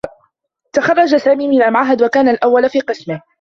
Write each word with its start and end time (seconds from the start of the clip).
تخرّج 0.73 1.15
سامي 1.15 1.47
من 1.47 1.63
المعهد 1.63 2.01
و 2.01 2.07
كان 2.07 2.27
الأوّل 2.29 2.69
في 2.69 2.79
قسمه. 2.79 3.21